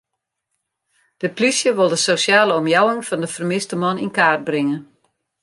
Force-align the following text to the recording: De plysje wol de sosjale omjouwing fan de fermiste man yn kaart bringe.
De 1.21 1.27
plysje 1.37 1.71
wol 1.77 1.91
de 1.93 1.99
sosjale 2.07 2.53
omjouwing 2.61 3.01
fan 3.09 3.23
de 3.23 3.29
fermiste 3.35 3.75
man 3.83 4.01
yn 4.05 4.15
kaart 4.19 4.43
bringe. 4.49 4.77